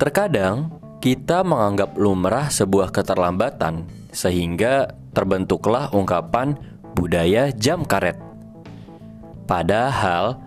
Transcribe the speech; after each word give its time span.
Terkadang 0.00 0.80
kita 1.04 1.44
menganggap 1.44 1.92
lumrah 2.00 2.48
sebuah 2.48 2.88
keterlambatan 2.88 3.84
sehingga 4.08 4.96
terbentuklah 5.12 5.92
ungkapan 5.92 6.56
budaya 6.96 7.52
jam 7.52 7.84
karet. 7.84 8.16
Padahal 9.44 10.40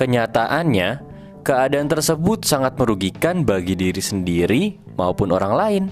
kenyataannya 0.00 1.04
keadaan 1.44 1.88
tersebut 1.92 2.48
sangat 2.48 2.80
merugikan 2.80 3.44
bagi 3.44 3.76
diri 3.76 4.00
sendiri 4.00 4.62
maupun 4.96 5.36
orang 5.36 5.52
lain. 5.52 5.84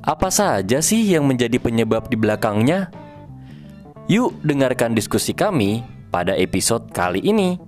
Apa 0.00 0.32
saja 0.32 0.80
sih 0.80 1.04
yang 1.04 1.28
menjadi 1.28 1.60
penyebab 1.60 2.08
di 2.08 2.16
belakangnya? 2.16 2.88
Yuk 4.08 4.40
dengarkan 4.40 4.96
diskusi 4.96 5.36
kami 5.36 5.84
pada 6.08 6.32
episode 6.32 6.88
kali 6.96 7.20
ini. 7.20 7.60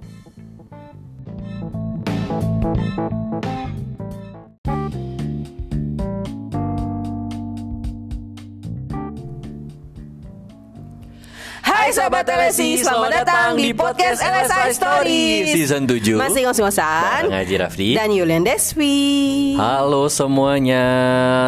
Hai 11.83 11.91
Sobat 11.91 12.23
LSI, 12.23 12.79
selamat 12.79 13.11
datang 13.11 13.59
di 13.59 13.75
podcast 13.75 14.23
LSI 14.23 14.71
Stories. 14.71 15.51
Season 15.51 15.83
7 15.83 16.15
Masih 16.15 16.47
ngos-ngosan. 16.47 17.27
Bareng 17.27 17.35
Haji 17.35 17.55
Rafdi 17.59 17.89
Dan 17.99 18.15
Yulian 18.15 18.47
Deswi. 18.47 19.59
Halo 19.59 20.07
semuanya. 20.07 20.87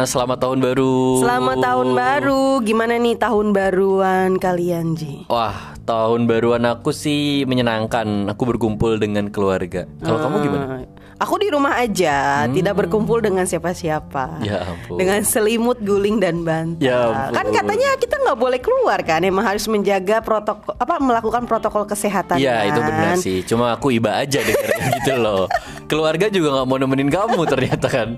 Selamat 0.03 0.43
tahun 0.43 0.59
baru. 0.59 1.23
Selamat 1.23 1.57
tahun 1.63 1.87
baru. 1.95 2.43
Gimana 2.67 2.99
nih 2.99 3.15
tahun 3.15 3.55
baruan 3.55 4.35
kalian 4.35 4.99
Ji? 4.99 5.23
Wah 5.31 5.71
tahun 5.87 6.27
baruan 6.27 6.67
aku 6.67 6.91
sih 6.91 7.47
menyenangkan. 7.47 8.27
Aku 8.27 8.43
berkumpul 8.43 8.99
dengan 8.99 9.31
keluarga. 9.31 9.87
Kalau 10.03 10.19
kamu 10.19 10.35
gimana? 10.43 10.74
Aku 11.15 11.39
di 11.39 11.47
rumah 11.47 11.79
aja, 11.79 12.43
tidak 12.51 12.75
berkumpul 12.75 13.23
dengan 13.23 13.47
siapa-siapa. 13.47 14.39
Hmm. 14.39 14.43
Ya 14.43 14.67
ampun. 14.67 14.99
Dengan 14.99 15.23
selimut, 15.23 15.79
guling 15.79 16.19
dan 16.19 16.43
bantal. 16.43 16.83
Ya 16.83 17.07
ampun. 17.07 17.33
Kan 17.39 17.45
katanya 17.55 17.89
kita 17.95 18.15
nggak 18.19 18.35
boleh 18.35 18.59
keluar 18.59 18.99
kan, 18.99 19.23
emang 19.23 19.47
harus 19.47 19.63
menjaga 19.71 20.19
protokol 20.19 20.75
apa 20.75 20.99
melakukan 20.99 21.47
protokol 21.47 21.87
kesehatan. 21.87 22.35
Iya 22.35 22.55
kan? 22.55 22.67
itu 22.67 22.79
benar 22.83 23.13
sih 23.15 23.37
Cuma 23.47 23.65
aku 23.73 23.95
iba 23.95 24.11
aja 24.19 24.39
dengarnya 24.43 24.85
gitu 25.01 25.13
loh 25.17 25.43
Keluarga 25.85 26.27
juga 26.27 26.61
gak 26.61 26.67
mau 26.67 26.77
nemenin 26.81 27.09
kamu 27.09 27.39
ternyata 27.47 27.87
kan 27.87 28.09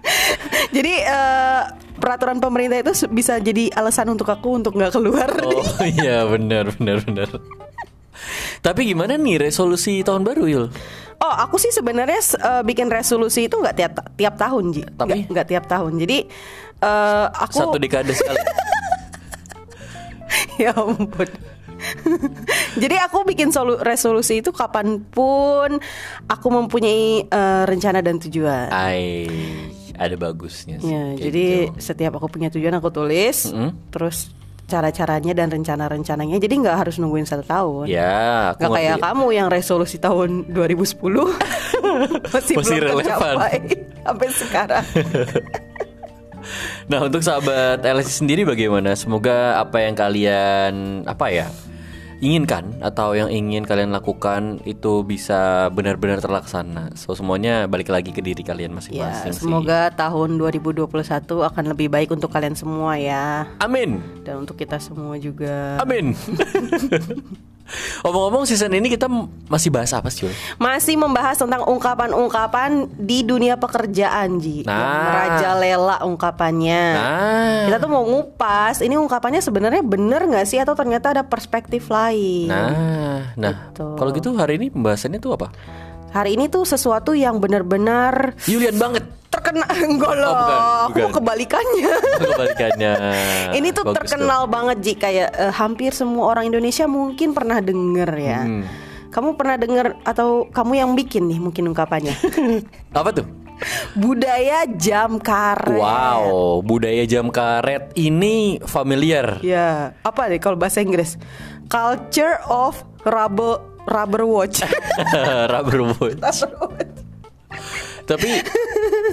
Jadi 0.76 0.92
eh, 1.04 1.62
peraturan 1.98 2.40
pemerintah 2.40 2.80
itu 2.80 2.92
bisa 3.12 3.36
jadi 3.38 3.68
alasan 3.76 4.10
untuk 4.10 4.26
aku 4.26 4.56
untuk 4.56 4.72
nggak 4.74 4.92
keluar. 4.96 5.28
Oh 5.44 5.62
iya 6.00 6.24
benar 6.24 6.72
benar 6.74 6.98
benar 7.04 7.28
Tapi 8.62 8.80
gimana 8.94 9.18
nih 9.18 9.50
resolusi 9.50 10.00
tahun 10.06 10.22
baru 10.22 10.44
Yul? 10.48 10.66
Oh, 11.22 11.34
aku 11.38 11.54
sih 11.56 11.70
sebenarnya 11.70 12.18
eh, 12.18 12.62
bikin 12.62 12.86
resolusi 12.86 13.46
itu 13.46 13.54
nggak 13.54 13.76
tiap 13.76 13.92
tiap 14.12 14.34
tahun, 14.34 14.64
Ji. 14.70 14.82
Tapi? 14.88 15.18
Nggak- 15.24 15.48
tiap 15.48 15.64
tahun. 15.64 15.92
Jadi 15.96 16.26
eh, 16.80 17.26
aku 17.30 17.58
Satu 17.62 17.78
dekade 17.78 18.10
sekali 18.10 18.42
ya 20.58 20.74
ampun. 20.74 21.28
Jadi 22.82 22.96
aku 22.96 23.22
bikin 23.24 23.50
solu- 23.50 23.78
resolusi 23.78 24.38
itu 24.38 24.50
kapan 24.50 24.98
pun 25.00 25.78
aku 26.24 26.46
mempunyai 26.48 27.22
eh, 27.24 27.62
rencana 27.64 27.98
dan 27.98 28.18
tujuan. 28.18 28.70
Ai 28.70 29.26
ada 29.92 30.16
bagusnya 30.16 30.80
sih 30.80 30.88
Ya, 30.88 31.14
jadi 31.14 31.68
gitu. 31.68 31.78
setiap 31.78 32.16
aku 32.16 32.26
punya 32.26 32.48
tujuan 32.48 32.72
aku 32.72 32.90
tulis, 32.90 33.46
Mm-mm. 33.46 33.70
terus 33.88 34.32
cara-caranya 34.72 35.32
dan 35.36 35.52
rencana-rencananya. 35.52 36.40
Jadi 36.40 36.54
nggak 36.64 36.76
harus 36.80 36.96
nungguin 36.96 37.28
satu 37.28 37.44
tahun. 37.44 37.84
Ya 37.92 38.56
Nggak 38.56 38.70
kayak 38.72 38.96
kamu 39.04 39.26
yang 39.36 39.48
resolusi 39.52 40.00
tahun 40.00 40.48
2010 40.48 40.96
masih, 42.32 42.54
Masih 42.56 42.76
belum 42.80 43.04
relevan. 43.04 43.34
sampai 44.00 44.28
sekarang. 44.32 44.84
Nah 46.90 47.06
untuk 47.06 47.22
sahabat 47.22 47.86
LSI 47.86 48.26
sendiri 48.26 48.42
bagaimana? 48.42 48.98
Semoga 48.98 49.62
apa 49.62 49.78
yang 49.78 49.94
kalian 49.94 51.06
apa 51.06 51.30
ya 51.30 51.46
inginkan 52.22 52.78
atau 52.78 53.12
yang 53.12 53.26
ingin 53.26 53.66
kalian 53.66 53.90
lakukan 53.90 54.62
itu 54.62 55.02
bisa 55.02 55.66
benar-benar 55.68 56.22
terlaksana. 56.22 56.94
So 56.94 57.12
semuanya 57.12 57.66
balik 57.66 57.90
lagi 57.90 58.14
ke 58.14 58.22
diri 58.22 58.40
kalian 58.40 58.70
Ya, 58.70 58.76
masing-masing. 58.78 59.34
sih. 59.34 59.42
semoga 59.42 59.90
tahun 59.90 60.38
2021 60.38 60.86
akan 61.42 61.64
lebih 61.68 61.90
baik 61.90 62.14
untuk 62.14 62.30
kalian 62.30 62.54
semua 62.54 62.94
ya. 62.94 63.50
Amin. 63.58 63.98
Dan 64.22 64.46
untuk 64.46 64.54
kita 64.54 64.78
semua 64.78 65.18
juga. 65.18 65.82
Amin. 65.82 66.14
Omong-omong 68.06 68.44
season 68.44 68.74
ini 68.74 68.92
kita 68.92 69.08
masih 69.48 69.72
bahas 69.72 69.94
apa 69.94 70.10
sih? 70.12 70.28
Masih 70.60 70.98
membahas 70.98 71.38
tentang 71.38 71.64
ungkapan-ungkapan 71.64 72.90
di 72.98 73.24
dunia 73.24 73.56
pekerjaan, 73.56 74.42
Ji. 74.42 74.66
Nah. 74.66 74.76
Yang 74.76 74.98
merajalela 75.06 75.96
ungkapannya. 76.04 76.84
Nah, 76.92 77.62
Kita 77.70 77.76
tuh 77.80 77.90
mau 77.90 78.04
ngupas, 78.04 78.82
ini 78.84 78.98
ungkapannya 78.98 79.40
sebenarnya 79.40 79.82
bener 79.86 80.26
nggak 80.28 80.46
sih 80.46 80.58
atau 80.60 80.76
ternyata 80.76 81.14
ada 81.14 81.22
perspektif 81.24 81.88
lain? 81.88 82.50
nah, 82.50 83.32
nah. 83.38 83.72
Gitu. 83.72 83.86
Kalau 83.96 84.10
gitu 84.12 84.28
hari 84.36 84.60
ini 84.60 84.66
pembahasannya 84.68 85.18
tuh 85.22 85.38
apa? 85.38 85.54
Hari 86.12 86.36
ini 86.36 86.46
tuh 86.46 86.62
sesuatu 86.62 87.12
yang 87.12 87.40
benar-benar 87.40 88.36
Yulian 88.44 88.76
banget. 88.76 89.04
terkena 89.26 89.64
enggak 89.88 90.12
loh, 90.14 90.28
Oh, 90.28 90.36
bukan, 90.36 90.56
aku 90.84 90.92
bukan. 90.92 91.12
kebalikannya. 91.16 91.92
Kebalikannya. 92.28 92.92
Ini 93.56 93.68
tuh 93.72 93.84
Bagus 93.88 93.96
terkenal 93.96 94.44
banget 94.44 94.76
Ji 94.80 94.92
kayak 94.94 95.28
eh, 95.32 95.52
hampir 95.52 95.96
semua 95.96 96.28
orang 96.28 96.46
Indonesia 96.46 96.84
mungkin 96.84 97.32
pernah 97.32 97.58
denger 97.58 98.10
ya. 98.12 98.40
Hmm. 98.44 98.64
Kamu 99.08 99.36
pernah 99.36 99.56
denger 99.56 100.04
atau 100.04 100.48
kamu 100.48 100.72
yang 100.74 100.90
bikin 100.92 101.28
nih 101.28 101.40
mungkin 101.40 101.64
ungkapannya? 101.66 102.12
tuh. 102.12 102.60
Apa 103.00 103.10
tuh? 103.12 103.26
Budaya 103.94 104.66
jam 104.68 105.16
karet. 105.16 105.78
Wow, 105.78 106.60
budaya 106.60 107.04
jam 107.06 107.28
karet 107.28 107.94
ini 107.94 108.58
familiar. 108.64 109.38
Ya, 109.38 109.94
apa 110.02 110.26
deh 110.26 110.42
kalau 110.42 110.58
bahasa 110.58 110.82
Inggris? 110.82 111.14
Culture 111.70 112.42
of 112.50 112.82
rubber 113.06 113.62
rubber 113.86 114.22
watch. 114.26 114.62
Rubber 115.52 115.80
watch. 115.96 116.42
Rubber 116.42 116.52
watch. 116.70 116.92
Tapi 118.02 118.28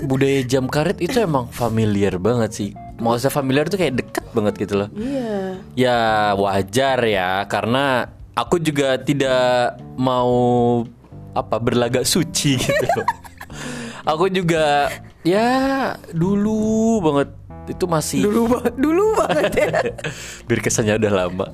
budaya 0.04 0.42
jam 0.46 0.66
karet 0.66 0.98
itu 1.00 1.22
emang 1.22 1.48
familiar 1.54 2.18
banget 2.18 2.52
sih. 2.52 2.70
Maksudnya 3.00 3.32
familiar 3.32 3.66
itu 3.70 3.78
kayak 3.80 3.96
deket 3.96 4.26
banget 4.36 4.54
gitu 4.60 4.74
loh. 4.86 4.90
Iya. 4.92 5.40
Ya 5.78 6.00
wajar 6.36 7.00
ya 7.06 7.46
karena 7.48 8.12
aku 8.36 8.60
juga 8.60 9.00
tidak 9.00 9.80
mau 9.96 10.84
apa 11.38 11.56
berlagak 11.62 12.04
suci 12.04 12.60
gitu 12.60 12.86
loh. 12.98 13.08
aku 14.12 14.28
juga 14.34 14.90
ya 15.24 15.96
dulu 16.12 17.00
banget 17.04 17.30
itu 17.70 17.86
masih 17.86 18.26
Dulu 18.26 18.42
banget, 18.58 18.74
dulu 18.76 19.04
banget 19.16 19.52
ya. 19.56 19.70
biar 20.50 20.60
kesannya 20.60 20.98
udah 20.98 21.12
lama. 21.14 21.48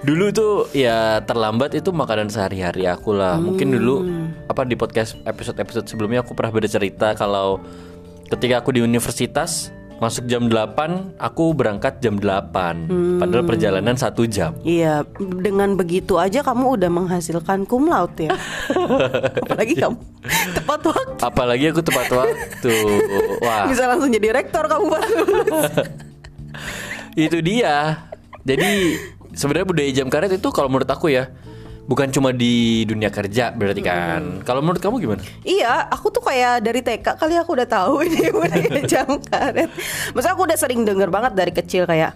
Dulu 0.00 0.24
tuh 0.32 0.52
ya 0.72 1.20
terlambat 1.22 1.76
itu 1.76 1.92
makanan 1.92 2.32
sehari-hari 2.32 2.88
aku 2.88 3.12
lah. 3.12 3.36
Mungkin 3.36 3.76
dulu 3.76 4.08
apa 4.48 4.64
di 4.64 4.74
podcast 4.74 5.20
episode-episode 5.28 5.86
sebelumnya 5.86 6.24
aku 6.24 6.32
pernah 6.32 6.50
bercerita 6.50 7.12
kalau 7.12 7.60
ketika 8.32 8.64
aku 8.64 8.72
di 8.72 8.80
universitas 8.80 9.68
masuk 10.02 10.26
jam 10.26 10.50
8, 10.50 11.14
aku 11.14 11.54
berangkat 11.54 12.02
jam 12.02 12.18
8. 12.18 13.22
Padahal 13.22 13.46
perjalanan 13.46 13.94
satu 13.94 14.26
jam. 14.26 14.58
Iya, 14.66 15.06
dengan 15.18 15.78
begitu 15.78 16.18
aja 16.18 16.42
kamu 16.42 16.74
udah 16.74 16.90
menghasilkan 16.90 17.62
cum 17.70 17.86
laude 17.86 18.26
ya. 18.26 18.34
Apalagi 19.46 19.78
kamu 19.78 19.94
tepat 20.58 20.80
waktu. 20.90 21.22
Apalagi 21.22 21.64
aku 21.70 21.82
tepat 21.86 22.08
waktu. 22.10 22.74
Wah, 23.46 23.70
Bisa 23.70 23.86
langsung 23.86 24.10
jadi 24.10 24.34
rektor 24.34 24.66
kamu 24.66 24.90
baru. 24.90 25.22
itu 27.30 27.38
dia. 27.38 28.02
Jadi 28.42 28.98
sebenarnya 29.38 29.66
budaya 29.70 29.90
jam 29.94 30.10
karet 30.10 30.34
itu 30.34 30.48
kalau 30.50 30.66
menurut 30.66 30.90
aku 30.90 31.14
ya 31.14 31.30
bukan 31.86 32.08
cuma 32.14 32.30
di 32.30 32.86
dunia 32.86 33.10
kerja 33.10 33.50
berarti 33.50 33.82
kan. 33.82 34.42
Kalau 34.46 34.62
menurut 34.62 34.78
kamu 34.78 35.02
gimana? 35.02 35.22
Iya, 35.42 35.90
aku 35.90 36.14
tuh 36.14 36.22
kayak 36.22 36.62
dari 36.62 36.80
TK 36.80 37.18
kali 37.18 37.34
aku 37.38 37.58
udah 37.58 37.68
tahu 37.68 38.02
ini 38.06 38.30
budaya 38.30 38.80
jam 38.86 39.08
karet. 39.18 39.70
Maksudnya 40.14 40.34
aku 40.34 40.42
udah 40.46 40.58
sering 40.58 40.86
denger 40.86 41.08
banget 41.10 41.32
dari 41.34 41.52
kecil 41.54 41.86
kayak 41.86 42.14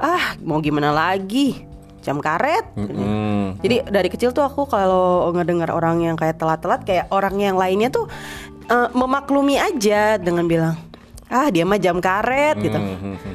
ah 0.00 0.34
mau 0.40 0.62
gimana 0.62 0.94
lagi 0.94 1.66
jam 2.00 2.16
karet. 2.22 2.64
Hmm. 2.78 3.60
Jadi 3.60 3.84
dari 3.90 4.08
kecil 4.08 4.32
tuh 4.32 4.46
aku 4.46 4.64
kalau 4.64 5.28
ngedengar 5.36 5.68
orang 5.74 6.00
yang 6.00 6.16
kayak 6.16 6.40
telat-telat 6.40 6.80
kayak 6.88 7.06
orang 7.12 7.36
yang 7.36 7.56
lainnya 7.60 7.92
tuh 7.92 8.08
eh, 8.70 8.88
memaklumi 8.96 9.60
aja 9.60 10.16
dengan 10.16 10.48
bilang 10.48 10.89
ah 11.30 11.46
dia 11.48 11.62
mah 11.62 11.78
jam 11.78 11.96
karet 11.96 12.58
gitu. 12.58 12.76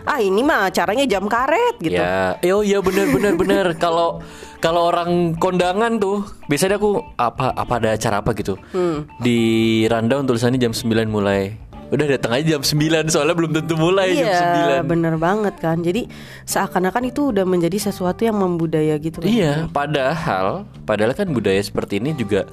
Ah 0.03 0.19
ini 0.19 0.43
mah 0.43 0.67
caranya 0.69 1.07
jam 1.07 1.25
karet 1.25 1.79
gitu. 1.79 1.95
Ya, 1.95 2.35
oh 2.51 2.61
iya 2.61 2.83
benar 2.83 3.07
benar 3.09 3.33
benar. 3.33 3.65
Kalau 3.83 4.19
kalau 4.59 4.89
orang 4.89 5.33
kondangan 5.35 5.95
tuh 5.95 6.27
biasanya 6.45 6.75
aku 6.75 6.99
apa 7.15 7.55
apa 7.55 7.73
ada 7.77 7.89
acara 7.95 8.19
apa 8.19 8.35
gitu. 8.35 8.59
Hmm. 8.71 9.07
Di 9.17 9.39
rundown 9.87 10.27
tulisannya 10.27 10.59
jam 10.59 10.73
9 10.73 11.07
mulai. 11.07 11.55
Udah 11.85 12.09
datang 12.09 12.33
aja 12.33 12.57
jam 12.57 12.65
9 12.65 13.07
soalnya 13.07 13.37
belum 13.37 13.51
tentu 13.53 13.77
mulai 13.77 14.17
Iya, 14.17 14.25
jam 14.25 14.81
9. 14.83 14.91
bener 14.91 15.15
banget 15.15 15.53
kan. 15.61 15.79
Jadi 15.79 16.09
seakan-akan 16.43 17.13
itu 17.13 17.29
udah 17.29 17.45
menjadi 17.45 17.77
sesuatu 17.79 18.25
yang 18.25 18.35
membudaya 18.35 18.97
gitu. 18.97 19.21
kan. 19.21 19.29
Iya, 19.29 19.69
padahal 19.69 20.65
padahal 20.83 21.13
kan 21.13 21.29
budaya 21.29 21.61
seperti 21.61 22.01
ini 22.01 22.17
juga 22.17 22.49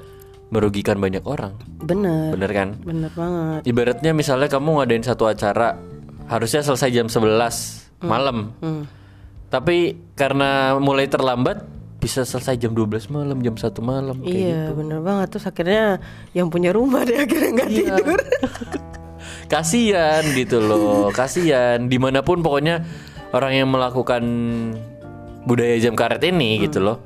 merugikan 0.52 1.00
banyak 1.00 1.24
orang. 1.24 1.56
Bener, 1.80 2.30
Bener 2.30 2.50
kan? 2.52 2.68
bener 2.78 3.08
banget. 3.10 3.60
Ibaratnya 3.64 4.12
misalnya 4.12 4.46
kamu 4.46 4.68
ngadain 4.78 5.00
satu 5.02 5.24
acara 5.24 5.80
harusnya 6.28 6.60
selesai 6.60 6.92
jam 6.92 7.08
11 7.08 7.24
malam. 8.00 8.52
Hmm. 8.60 8.84
Tapi 9.48 9.96
karena 10.12 10.76
mulai 10.76 11.08
terlambat 11.08 11.64
bisa 11.96 12.22
selesai 12.22 12.58
jam 12.58 12.72
12 12.72 13.08
malam, 13.08 13.40
jam 13.40 13.54
1 13.54 13.80
malam 13.80 14.20
kayak 14.20 14.28
Iya, 14.28 14.60
gitu. 14.66 14.72
bener 14.76 14.98
banget. 15.00 15.26
Terus 15.30 15.44
akhirnya 15.46 15.84
yang 16.30 16.48
punya 16.48 16.70
rumah 16.70 17.00
deh 17.02 17.16
akhirnya 17.16 17.50
nggak 17.52 17.68
Iya. 17.68 17.80
tidur. 17.94 18.20
Kasian 19.52 20.22
gitu 20.32 20.58
loh, 20.58 21.12
kasian 21.12 21.86
di 21.86 22.00
mana 22.00 22.20
pun 22.20 22.40
pokoknya 22.40 22.80
orang 23.30 23.52
yang 23.54 23.68
melakukan 23.68 24.22
budaya 25.44 25.76
jam 25.76 25.92
karet 25.92 26.24
ini 26.24 26.56
Hmm. 26.56 26.62
gitu 26.64 26.78
loh. 26.80 26.96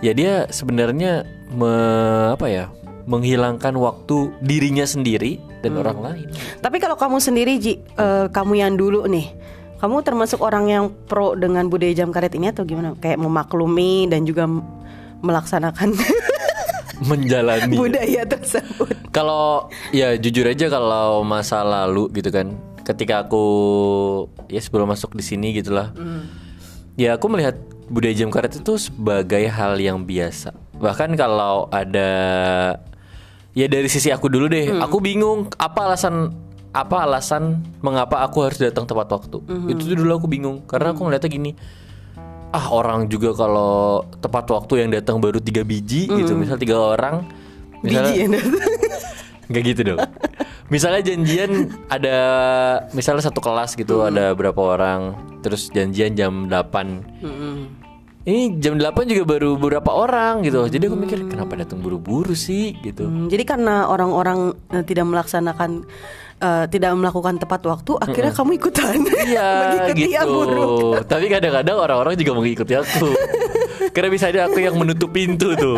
Ya 0.00 0.12
dia 0.12 0.44
sebenarnya 0.48 1.24
me- 1.48 2.36
apa 2.36 2.46
ya? 2.46 2.64
Menghilangkan 3.04 3.74
waktu 3.74 4.32
dirinya 4.40 4.82
sendiri 4.82 5.36
dan 5.60 5.74
Hmm. 5.74 5.80
orang 5.80 5.98
lain. 6.00 6.26
Tapi 6.58 6.76
kalau 6.78 6.94
kamu 6.94 7.18
sendiri 7.18 7.56
Ji, 7.56 7.76
eh, 7.76 8.26
kamu 8.28 8.52
yang 8.56 8.74
dulu 8.74 9.04
nih, 9.04 9.28
kamu 9.76 10.00
termasuk 10.00 10.40
orang 10.40 10.64
yang 10.66 10.84
pro 11.04 11.32
dengan 11.32 11.66
budaya 11.66 11.92
jam 11.94 12.08
karet 12.08 12.32
ini 12.32 12.48
atau 12.48 12.62
gimana? 12.62 12.96
Kayak 12.96 13.18
memaklumi 13.18 14.06
dan 14.06 14.24
juga 14.24 14.48
melaksanakan 15.20 15.92
Menjalani. 17.10 17.74
budaya 17.74 18.22
tersebut. 18.24 18.92
Kalau 19.10 19.68
ya 19.90 20.14
jujur 20.14 20.46
aja 20.46 20.68
kalau 20.68 21.20
masa 21.22 21.60
lalu 21.60 22.08
gitu 22.12 22.30
kan, 22.30 22.54
ketika 22.82 23.20
aku 23.20 23.44
ya 24.46 24.58
sebelum 24.58 24.88
masuk 24.88 25.12
di 25.12 25.20
sini 25.20 25.52
gitulah, 25.52 25.90
ya 26.94 27.16
aku 27.16 27.26
melihat 27.26 27.58
budaya 27.86 28.14
jam 28.14 28.28
karet 28.28 28.56
itu 28.56 28.78
sebagai 28.78 29.44
hal 29.46 29.76
yang 29.76 30.02
biasa. 30.02 30.54
Bahkan 30.74 31.14
kalau 31.14 31.66
ada 31.68 32.10
ya 33.54 33.66
dari 33.66 33.86
sisi 33.86 34.10
aku 34.10 34.26
dulu 34.26 34.46
deh, 34.46 34.74
aku 34.76 34.98
bingung 34.98 35.46
apa 35.56 35.86
alasan 35.86 36.34
apa 36.70 36.96
alasan 37.02 37.62
mengapa 37.80 38.18
aku 38.20 38.42
harus 38.42 38.58
datang 38.58 38.82
tepat 38.82 39.06
waktu. 39.08 39.38
Itu 39.70 39.82
tuh 39.84 39.96
dulu 39.96 40.12
aku 40.12 40.26
bingung 40.26 40.62
karena 40.64 40.90
aku 40.90 41.06
ngeliatnya 41.06 41.30
gini. 41.30 41.50
Ah 42.50 42.66
orang 42.68 43.06
juga 43.06 43.30
kalau 43.32 44.02
tepat 44.18 44.46
waktu 44.48 44.82
yang 44.82 44.90
datang 44.90 45.18
baru 45.18 45.38
tiga 45.38 45.62
biji 45.62 46.06
gitu, 46.08 46.34
misal 46.34 46.54
tiga 46.54 46.78
orang, 46.78 47.26
misalnya- 47.80 48.10
Biji 48.10 48.20
ya. 48.20 48.28
Nggak 49.50 49.62
gitu 49.66 49.80
dong. 49.84 49.98
Misalnya 50.66 51.04
janjian 51.04 51.50
ada 51.86 52.16
misalnya 52.90 53.20
satu 53.20 53.38
kelas 53.38 53.76
gitu 53.76 54.00
ada 54.00 54.32
berapa 54.32 54.56
orang 54.56 55.12
terus 55.44 55.68
janjian 55.68 56.16
jam 56.16 56.48
8. 56.48 57.04
Ini 58.24 58.56
jam 58.56 58.80
8 58.80 59.04
juga 59.04 59.36
baru 59.36 59.60
beberapa 59.60 59.92
orang 59.92 60.40
gitu. 60.48 60.64
Jadi 60.64 60.88
aku 60.88 60.96
mikir 60.96 61.18
kenapa 61.28 61.60
datang 61.60 61.84
buru-buru 61.84 62.32
sih 62.32 62.72
gitu. 62.80 63.04
Hmm, 63.04 63.28
jadi 63.28 63.44
karena 63.44 63.84
orang-orang 63.84 64.56
eh, 64.72 64.80
tidak 64.80 65.04
melaksanakan 65.12 65.84
eh, 66.40 66.64
tidak 66.72 66.96
melakukan 66.96 67.36
tepat 67.36 67.60
waktu, 67.68 67.92
akhirnya 68.00 68.32
kamu 68.32 68.56
ikutan. 68.56 68.96
Iya 69.28 69.48
Mengikuti 69.60 70.02
gitu. 70.08 70.24
buruk. 70.24 71.04
Tapi 71.12 71.28
kadang-kadang 71.28 71.76
orang-orang 71.76 72.16
juga 72.16 72.32
mengikuti 72.32 72.72
aku. 72.72 73.12
Karena 73.92 74.08
misalnya 74.08 74.48
aku 74.48 74.56
yang 74.56 74.80
menutup 74.80 75.12
pintu 75.12 75.52
tuh. 75.52 75.76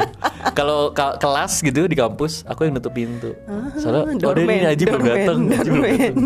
Kalau 0.54 0.94
ka- 0.94 1.18
kelas 1.18 1.66
gitu 1.66 1.90
di 1.90 1.98
kampus, 1.98 2.46
aku 2.46 2.70
yang 2.70 2.78
nutup 2.78 2.94
pintu. 2.94 3.34
Soalnya 3.74 4.22
oh, 4.22 4.30
ada 4.30 4.40
ini 4.40 4.66
Aji 4.70 4.84
belum 4.86 5.02
datang. 5.02 5.38
Aji 5.50 5.68
belum 5.68 5.82
datang. 5.82 6.16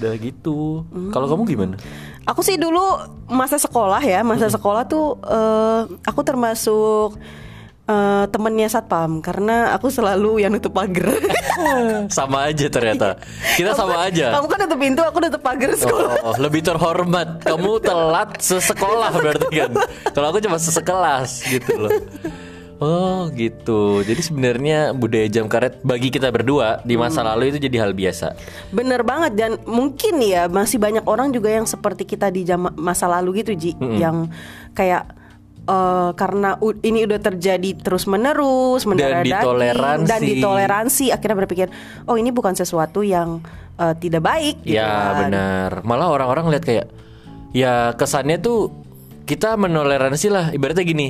Udah 0.00 0.12
gitu. 0.16 0.88
Kalau 1.12 1.26
kamu 1.28 1.42
gimana? 1.44 1.76
Aku 2.28 2.44
sih 2.44 2.60
dulu 2.60 2.80
masa 3.26 3.56
sekolah 3.56 4.02
ya, 4.04 4.20
masa 4.20 4.52
sekolah 4.52 4.84
tuh 4.84 5.16
eh, 5.24 5.82
aku 6.04 6.20
termasuk 6.20 7.16
eh, 7.88 8.24
temennya 8.28 8.68
satpam 8.68 9.24
karena 9.24 9.72
aku 9.74 9.88
selalu 9.88 10.44
yang 10.44 10.52
nutup 10.52 10.70
pagar. 10.76 11.16
sama 12.18 12.52
aja 12.52 12.66
ternyata. 12.68 13.16
Kita 13.56 13.72
sama 13.72 14.04
aja. 14.06 14.36
Kamu 14.36 14.46
kan 14.46 14.58
nutup 14.68 14.78
pintu, 14.78 15.02
aku 15.02 15.18
nutup 15.24 15.42
pagar 15.42 15.70
sekolah. 15.74 16.14
Oh, 16.22 16.36
lebih 16.36 16.60
terhormat. 16.60 17.42
Kamu 17.42 17.80
telat 17.82 18.30
sesekolah 18.38 19.10
berarti 19.24 19.48
kan. 19.50 19.72
Kalau 20.12 20.26
aku 20.30 20.38
cuma 20.44 20.56
sesekelas 20.60 21.30
gitu 21.48 21.72
loh. 21.88 21.90
Oh 22.80 23.28
gitu. 23.36 24.00
Jadi 24.00 24.24
sebenarnya 24.24 24.96
budaya 24.96 25.28
jam 25.28 25.44
karet 25.52 25.84
bagi 25.84 26.08
kita 26.08 26.32
berdua 26.32 26.80
di 26.80 26.96
masa 26.96 27.20
lalu 27.20 27.52
itu 27.52 27.68
jadi 27.68 27.84
hal 27.84 27.92
biasa. 27.92 28.32
Bener 28.72 29.04
banget 29.04 29.36
dan 29.36 29.52
mungkin 29.68 30.16
ya 30.24 30.48
masih 30.48 30.80
banyak 30.80 31.04
orang 31.04 31.28
juga 31.28 31.52
yang 31.52 31.68
seperti 31.68 32.08
kita 32.08 32.32
di 32.32 32.48
jam 32.48 32.72
masa 32.80 33.04
lalu 33.04 33.44
gitu 33.44 33.52
Ji, 33.52 33.76
yang 34.00 34.32
kayak 34.72 35.12
eh, 35.68 36.10
karena 36.16 36.56
ini 36.80 37.04
udah 37.04 37.20
terjadi 37.20 37.70
terus 37.84 38.08
menerus 38.08 38.88
mendarah 38.88 39.28
daging, 39.28 39.44
ditoleransi. 39.44 40.08
dan 40.08 40.20
ditoleransi 40.24 41.04
akhirnya 41.12 41.36
berpikir 41.44 41.66
oh 42.08 42.16
ini 42.16 42.32
bukan 42.32 42.56
sesuatu 42.56 43.04
yang 43.04 43.44
eh, 43.76 43.92
tidak 44.00 44.24
baik 44.24 44.64
gitu 44.64 44.80
ya 44.80 44.88
kan. 44.88 45.28
benar. 45.28 45.70
Malah 45.84 46.08
orang-orang 46.16 46.56
lihat 46.56 46.64
kayak 46.64 46.86
ya 47.52 47.92
kesannya 47.92 48.40
tuh 48.40 48.72
kita 49.28 49.60
menoleransi 49.60 50.26
lah. 50.32 50.48
Ibaratnya 50.48 50.88
gini. 50.88 51.08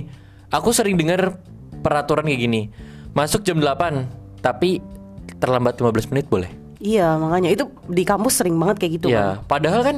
Aku 0.50 0.74
sering 0.74 0.98
dengar 0.98 1.38
peraturan 1.80 2.28
kayak 2.28 2.40
gini. 2.40 2.62
Masuk 3.16 3.42
jam 3.42 3.58
8 3.58 4.40
tapi 4.40 4.80
terlambat 5.40 5.80
15 5.80 6.12
menit 6.14 6.26
boleh. 6.28 6.50
Iya 6.80 7.20
makanya 7.20 7.52
itu 7.52 7.64
di 7.92 8.08
kampus 8.08 8.40
sering 8.40 8.56
banget 8.56 8.80
kayak 8.80 8.92
gitu 8.96 9.06
Ya, 9.12 9.36
padahal 9.44 9.84
kan 9.84 9.96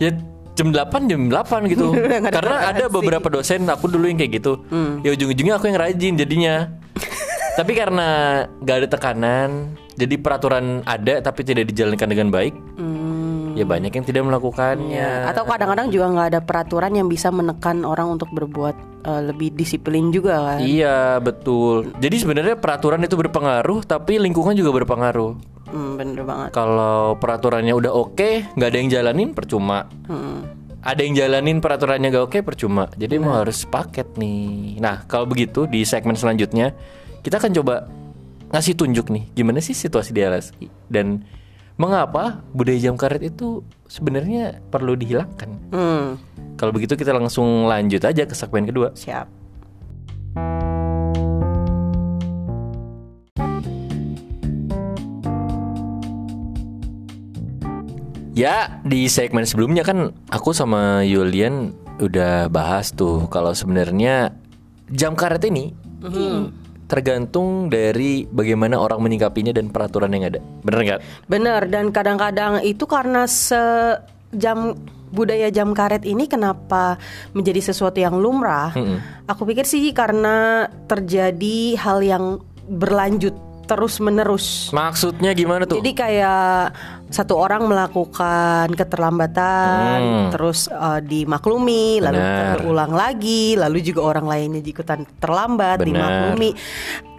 ya 0.00 0.08
jam 0.56 0.72
8 0.72 1.10
jam 1.10 1.20
8 1.28 1.72
gitu. 1.72 1.92
Karena 2.36 2.56
ada 2.72 2.84
beberapa 2.88 3.28
dosen 3.28 3.68
aku 3.68 3.90
dulu 3.90 4.08
yang 4.08 4.16
kayak 4.16 4.40
gitu. 4.40 4.62
Ya 5.04 5.12
ujung-ujungnya 5.12 5.60
aku 5.60 5.68
yang 5.68 5.78
rajin 5.78 6.14
jadinya. 6.16 6.70
tapi 7.58 7.74
karena 7.78 8.42
nggak 8.62 8.76
ada 8.82 8.88
tekanan, 8.90 9.50
jadi 9.94 10.18
peraturan 10.18 10.82
ada 10.86 11.22
tapi 11.22 11.46
tidak 11.46 11.70
dijalankan 11.70 12.08
dengan 12.10 12.28
baik. 12.30 12.54
Hmm. 12.78 13.03
Ya 13.54 13.64
banyak 13.64 13.92
yang 13.94 14.04
tidak 14.06 14.22
melakukannya. 14.26 14.98
Ya, 14.98 15.30
Atau 15.30 15.46
kadang-kadang 15.46 15.88
juga 15.94 16.10
nggak 16.10 16.28
ada 16.34 16.40
peraturan 16.42 16.92
yang 16.94 17.06
bisa 17.06 17.30
menekan 17.30 17.86
orang 17.86 18.18
untuk 18.18 18.30
berbuat 18.34 18.76
eh, 19.06 19.22
lebih 19.30 19.54
disiplin 19.54 20.10
juga 20.10 20.54
kan. 20.54 20.58
Iya, 20.60 21.22
betul. 21.22 21.94
Jadi 22.02 22.16
sebenarnya 22.18 22.58
peraturan 22.58 23.00
itu 23.06 23.14
berpengaruh 23.14 23.86
tapi 23.86 24.18
lingkungan 24.18 24.58
juga 24.58 24.74
berpengaruh. 24.82 25.32
Hmm, 25.70 25.98
bener 25.98 26.22
banget. 26.26 26.48
Kalau 26.50 27.18
peraturannya 27.18 27.74
udah 27.74 27.92
oke, 27.94 28.58
nggak 28.58 28.68
ada 28.68 28.78
yang 28.78 28.90
jalanin 28.90 29.30
percuma. 29.32 29.86
Hmm. 30.10 30.64
Ada 30.84 31.00
yang 31.00 31.16
jalanin 31.16 31.64
peraturannya 31.64 32.12
gak 32.12 32.26
oke 32.28 32.38
percuma. 32.44 32.92
Jadi 32.92 33.16
mau 33.16 33.40
harus 33.40 33.64
paket 33.64 34.20
nih. 34.20 34.76
Nah 34.84 35.08
kalau 35.08 35.24
begitu 35.24 35.64
di 35.64 35.80
segmen 35.80 36.12
selanjutnya 36.12 36.76
kita 37.24 37.40
akan 37.40 37.56
coba 37.56 37.88
ngasih 38.52 38.78
tunjuk 38.78 39.10
nih 39.10 39.24
gimana 39.34 39.58
sih 39.58 39.74
situasi 39.74 40.14
di 40.14 40.22
LSI 40.22 40.66
dan 40.86 41.26
mengapa 41.74 42.42
budaya 42.54 42.78
jam 42.78 42.94
karet 42.94 43.34
itu 43.34 43.66
sebenarnya 43.90 44.62
perlu 44.70 44.94
dihilangkan. 44.94 45.50
Hmm, 45.74 46.06
Kalau 46.54 46.70
begitu 46.70 46.94
kita 46.94 47.10
langsung 47.10 47.66
lanjut 47.66 48.02
aja 48.06 48.22
ke 48.22 48.34
segmen 48.34 48.66
kedua. 48.70 48.94
siap. 48.94 49.26
Ya, 58.34 58.82
di 58.82 59.06
segmen 59.06 59.46
sebelumnya 59.46 59.86
kan 59.86 60.10
aku 60.26 60.50
sama 60.50 61.06
Yulian 61.06 61.70
udah 62.02 62.50
bahas 62.50 62.90
tuh 62.90 63.30
kalau 63.30 63.54
sebenarnya 63.54 64.34
jam 64.90 65.14
karet 65.14 65.46
ini 65.46 65.70
tergantung 66.84 67.72
dari 67.72 68.28
bagaimana 68.28 68.76
orang 68.76 69.00
menyikapinya 69.00 69.56
dan 69.56 69.72
peraturan 69.72 70.12
yang 70.12 70.28
ada. 70.28 70.40
Bener 70.64 70.80
nggak? 70.84 71.00
Bener 71.28 71.60
dan 71.68 71.88
kadang-kadang 71.90 72.60
itu 72.60 72.84
karena 72.84 73.24
sejam 73.24 74.76
budaya 75.14 75.46
jam 75.54 75.70
karet 75.72 76.02
ini 76.02 76.26
kenapa 76.26 76.98
menjadi 77.32 77.70
sesuatu 77.70 78.02
yang 78.02 78.18
lumrah? 78.18 78.74
Aku 79.30 79.46
pikir 79.46 79.62
sih 79.64 79.94
karena 79.94 80.66
terjadi 80.90 81.78
hal 81.78 82.02
yang 82.02 82.24
berlanjut 82.66 83.32
terus 83.64 83.98
menerus. 83.98 84.68
Maksudnya 84.70 85.32
gimana 85.32 85.64
tuh? 85.64 85.80
Jadi 85.80 85.92
kayak 85.92 86.72
satu 87.08 87.36
orang 87.36 87.64
melakukan 87.64 88.72
keterlambatan, 88.72 89.98
Hmm. 90.00 90.28
terus 90.32 90.68
eh, 90.68 91.00
dimaklumi, 91.00 92.00
lalu 92.00 92.20
Benar. 92.20 92.54
terulang 92.60 92.92
lagi, 92.92 93.56
lalu 93.56 93.78
juga 93.80 94.00
orang 94.04 94.26
lainnya 94.26 94.60
ikutan 94.60 95.04
terlambat, 95.18 95.80
Benar. 95.80 95.88
dimaklumi. 95.88 96.50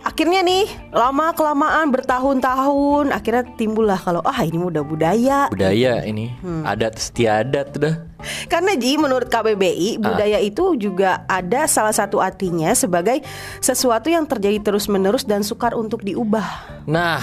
Akhirnya 0.05 0.45
nih 0.45 0.69
lama 0.93 1.33
kelamaan 1.33 1.89
bertahun-tahun, 1.89 3.09
akhirnya 3.09 3.41
timbullah 3.57 3.97
kalau 3.97 4.21
ah 4.21 4.37
ini 4.45 4.61
udah 4.61 4.85
budaya. 4.85 5.49
Budaya 5.49 6.05
ini 6.05 6.29
adat 6.61 7.01
istiadat 7.01 7.73
udah. 7.73 8.05
Karena 8.45 8.77
Ji 8.77 9.01
menurut 9.01 9.25
Ah. 9.33 9.41
KBBI 9.41 9.97
budaya 9.97 10.37
itu 10.37 10.77
juga 10.77 11.25
ada 11.25 11.65
salah 11.65 11.89
satu 11.89 12.21
artinya 12.21 12.69
sebagai 12.77 13.25
sesuatu 13.57 14.13
yang 14.13 14.29
terjadi 14.29 14.61
terus-menerus 14.61 15.25
dan 15.25 15.41
sukar 15.41 15.73
untuk 15.73 16.05
diubah. 16.05 16.85
Nah, 16.85 17.17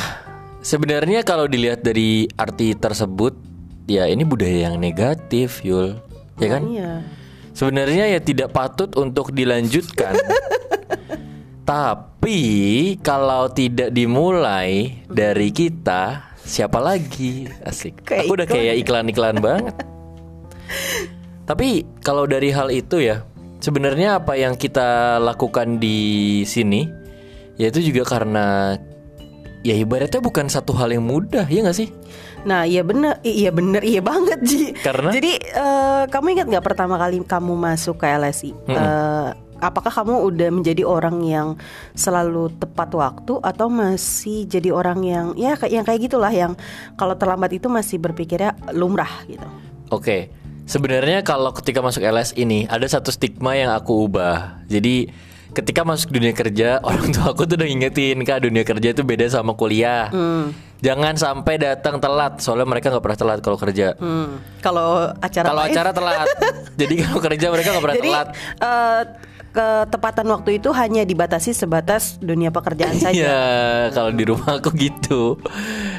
sebenarnya 0.59 1.23
kalau 1.23 1.47
dilihat 1.47 1.87
dari 1.87 2.27
arti 2.35 2.75
tersebut, 2.75 3.39
ya 3.87 4.11
ini 4.11 4.27
budaya 4.27 4.67
yang 4.67 4.83
negatif, 4.83 5.63
Yul. 5.63 6.03
Ya 6.43 6.59
kan? 6.59 6.67
Iya. 6.67 7.07
Sebenarnya 7.55 8.11
ya 8.11 8.19
tidak 8.19 8.51
patut 8.51 8.91
untuk 8.99 9.31
dilanjutkan. 9.31 10.19
Tapi 11.63 12.39
kalau 13.07 13.47
tidak 13.55 13.95
dimulai 13.95 14.99
dari 15.07 15.55
kita, 15.55 16.35
siapa 16.43 16.83
lagi? 16.83 17.47
Asik. 17.63 18.03
Kayak 18.03 18.27
Aku 18.27 18.35
udah 18.35 18.47
iklan 18.47 18.59
kayak 18.59 18.75
ya? 18.75 18.81
iklan-iklan 18.83 19.37
banget. 19.47 19.77
Tapi 21.47 21.87
kalau 22.03 22.27
dari 22.27 22.51
hal 22.51 22.71
itu 22.75 22.99
ya, 23.03 23.23
sebenarnya 23.63 24.19
apa 24.23 24.35
yang 24.35 24.59
kita 24.59 25.23
lakukan 25.23 25.79
di 25.79 26.43
sini, 26.43 26.87
yaitu 27.59 27.79
juga 27.79 28.19
karena 28.19 28.79
ya 29.63 29.79
ibaratnya 29.79 30.19
bukan 30.19 30.51
satu 30.51 30.75
hal 30.75 30.91
yang 30.91 31.07
mudah, 31.07 31.47
ya 31.47 31.63
nggak 31.63 31.79
sih? 31.79 31.91
Nah, 32.43 32.67
iya 32.67 32.83
bener, 32.83 33.23
iya 33.23 33.55
bener, 33.55 33.87
iya 33.87 34.03
banget 34.03 34.43
Ji. 34.43 34.75
Karena? 34.75 35.15
Jadi 35.15 35.39
eh, 35.39 36.03
kamu 36.11 36.27
ingat 36.35 36.47
nggak 36.51 36.67
pertama 36.67 36.99
kali 36.99 37.23
kamu 37.23 37.55
masuk 37.55 38.03
ke 38.03 38.07
LSI? 38.11 38.51
Eh, 38.67 39.29
apakah 39.63 39.95
kamu 39.95 40.27
udah 40.27 40.49
menjadi 40.51 40.83
orang 40.83 41.23
yang 41.23 41.55
selalu 41.95 42.51
tepat 42.59 42.91
waktu 42.93 43.39
atau 43.39 43.71
masih 43.71 44.51
jadi 44.51 44.75
orang 44.75 45.01
yang 45.07 45.27
ya 45.39 45.55
kayak 45.55 45.73
yang 45.73 45.85
kayak 45.87 46.01
gitulah 46.11 46.33
yang 46.35 46.53
kalau 46.99 47.15
terlambat 47.15 47.55
itu 47.55 47.71
masih 47.71 48.03
berpikirnya 48.03 48.59
lumrah 48.75 49.23
gitu. 49.31 49.47
Oke, 49.95 50.35
sebenarnya 50.67 51.23
kalau 51.23 51.55
ketika 51.55 51.79
masuk 51.79 52.03
LS 52.03 52.35
ini 52.35 52.67
ada 52.67 52.85
satu 52.91 53.15
stigma 53.15 53.55
yang 53.55 53.71
aku 53.71 54.11
ubah. 54.11 54.67
Jadi 54.67 55.13
ketika 55.53 55.85
masuk 55.85 56.11
dunia 56.11 56.33
kerja, 56.35 56.81
orang 56.89 57.15
tua 57.15 57.31
aku 57.31 57.47
tuh 57.47 57.55
udah 57.55 57.69
ngingetin 57.69 58.19
kak 58.27 58.43
dunia 58.43 58.67
kerja 58.67 58.91
itu 58.91 59.07
beda 59.07 59.31
sama 59.31 59.55
kuliah. 59.55 60.11
Jangan 60.83 61.15
sampai 61.15 61.63
datang 61.63 62.03
telat, 62.03 62.43
soalnya 62.43 62.67
mereka 62.67 62.91
nggak 62.91 63.05
pernah 63.07 63.19
telat 63.23 63.39
kalau 63.39 63.55
kerja. 63.55 63.95
Hmm. 64.03 64.43
Kalau 64.59 65.15
acara 65.23 65.47
Kalau 65.47 65.63
acara 65.63 65.91
telat, 65.95 66.27
jadi 66.81 66.95
kalau 67.07 67.21
kerja 67.23 67.47
mereka 67.55 67.69
nggak 67.71 67.85
pernah 67.87 67.99
Jadi 68.03 68.11
telat. 68.11 68.29
eh, 68.59 69.01
ketepatan 69.53 70.27
waktu 70.33 70.59
itu 70.59 70.73
hanya 70.73 71.05
dibatasi 71.05 71.53
sebatas 71.53 72.17
dunia 72.19 72.49
pekerjaan 72.49 72.97
saja. 73.05 73.15
Iya, 73.15 73.45
kalau 73.93 74.11
di 74.11 74.25
rumah 74.25 74.59
aku 74.59 74.73
gitu. 74.75 75.37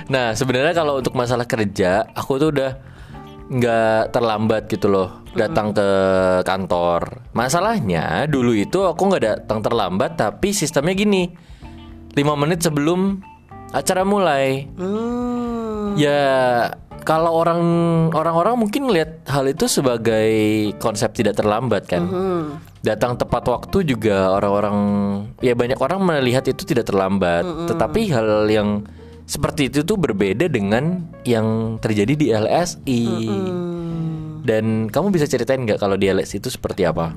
Nah, 0.09 0.33
sebenarnya 0.33 0.73
kalau 0.73 0.99
untuk 0.99 1.13
masalah 1.13 1.45
kerja, 1.45 2.09
aku 2.17 2.41
tuh 2.41 2.49
udah 2.51 2.71
nggak 3.53 4.15
terlambat 4.15 4.65
gitu 4.71 4.89
loh 4.89 5.21
datang 5.37 5.73
ke 5.73 5.87
kantor. 6.41 7.29
Masalahnya 7.37 8.25
dulu 8.25 8.57
itu 8.57 8.85
aku 8.85 9.01
nggak 9.13 9.23
datang 9.23 9.59
terlambat, 9.61 10.17
tapi 10.17 10.53
sistemnya 10.53 10.97
gini, 10.97 11.29
5 12.13 12.41
menit 12.41 12.65
sebelum 12.65 13.21
acara 13.73 14.05
mulai. 14.05 14.69
Hmm. 14.77 15.93
Ya 15.93 16.69
kalau 17.03 17.31
orang 17.35 17.61
orang-orang 18.15 18.55
mungkin 18.57 18.89
lihat 18.89 19.27
hal 19.27 19.47
itu 19.47 19.67
sebagai 19.67 20.31
konsep 20.79 21.11
tidak 21.15 21.37
terlambat 21.37 21.87
kan. 21.87 22.03
Datang 22.83 23.15
tepat 23.15 23.47
waktu 23.47 23.87
juga 23.87 24.31
orang-orang 24.35 24.77
ya 25.39 25.55
banyak 25.55 25.79
orang 25.79 26.03
melihat 26.03 26.43
itu 26.47 26.63
tidak 26.67 26.87
terlambat. 26.87 27.43
Tetapi 27.43 28.01
hal 28.11 28.47
yang 28.51 28.83
seperti 29.23 29.71
itu 29.71 29.87
tuh 29.87 29.95
berbeda 29.95 30.51
dengan 30.51 31.07
yang 31.23 31.79
terjadi 31.79 32.13
di 32.15 32.27
LSI. 32.31 33.03
Dan 34.43 34.91
kamu 34.91 35.15
bisa 35.15 35.23
ceritain 35.23 35.63
nggak 35.63 35.79
kalau 35.79 35.95
di 35.95 36.11
LSI 36.11 36.43
itu 36.43 36.51
seperti 36.51 36.83
apa? 36.83 37.15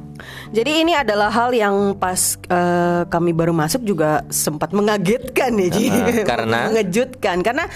Jadi 0.54 0.86
ini 0.86 0.94
adalah 0.94 1.26
hal 1.34 1.50
yang 1.50 1.98
pas 1.98 2.38
eh, 2.46 3.02
kami 3.10 3.34
baru 3.34 3.50
masuk 3.50 3.82
juga 3.82 4.22
sempat 4.30 4.70
mengagetkan 4.70 5.50
ya 5.58 5.68
Ji. 5.74 5.90
Uh-uh, 5.90 6.22
karena? 6.30 6.70
mengejutkan 6.70 7.42
karena 7.42 7.66